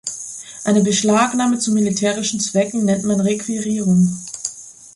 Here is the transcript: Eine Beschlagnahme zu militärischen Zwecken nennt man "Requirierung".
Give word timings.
Eine 0.63 0.81
Beschlagnahme 0.81 1.59
zu 1.59 1.71
militärischen 1.71 2.39
Zwecken 2.39 2.85
nennt 2.85 3.03
man 3.03 3.19
"Requirierung". 3.19 4.19